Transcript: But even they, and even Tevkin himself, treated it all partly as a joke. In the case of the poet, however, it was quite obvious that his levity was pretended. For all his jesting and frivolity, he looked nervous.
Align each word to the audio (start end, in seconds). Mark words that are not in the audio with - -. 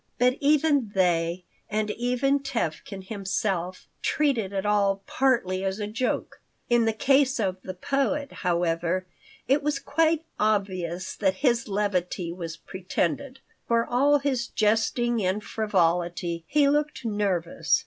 But 0.17 0.37
even 0.39 0.93
they, 0.95 1.43
and 1.69 1.91
even 1.91 2.39
Tevkin 2.39 3.03
himself, 3.07 3.85
treated 4.01 4.51
it 4.51 4.65
all 4.65 5.03
partly 5.05 5.63
as 5.63 5.79
a 5.79 5.85
joke. 5.85 6.41
In 6.71 6.85
the 6.85 6.91
case 6.91 7.39
of 7.39 7.57
the 7.61 7.75
poet, 7.75 8.31
however, 8.31 9.05
it 9.47 9.61
was 9.61 9.77
quite 9.77 10.23
obvious 10.39 11.15
that 11.17 11.35
his 11.45 11.67
levity 11.67 12.31
was 12.33 12.57
pretended. 12.57 13.41
For 13.67 13.85
all 13.85 14.17
his 14.17 14.47
jesting 14.47 15.23
and 15.23 15.43
frivolity, 15.43 16.45
he 16.47 16.67
looked 16.67 17.05
nervous. 17.05 17.79